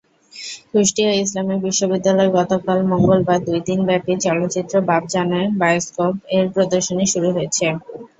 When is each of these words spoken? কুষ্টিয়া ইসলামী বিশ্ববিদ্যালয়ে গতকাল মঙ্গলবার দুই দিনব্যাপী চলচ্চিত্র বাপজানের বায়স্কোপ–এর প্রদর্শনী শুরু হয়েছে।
কুষ্টিয়া 0.69 1.11
ইসলামী 1.15 1.55
বিশ্ববিদ্যালয়ে 1.65 2.35
গতকাল 2.37 2.77
মঙ্গলবার 2.91 3.39
দুই 3.47 3.59
দিনব্যাপী 3.67 4.13
চলচ্চিত্র 4.25 4.73
বাপজানের 4.89 5.45
বায়স্কোপ–এর 5.61 6.45
প্রদর্শনী 6.55 7.05
শুরু 7.13 7.29
হয়েছে। 7.35 7.65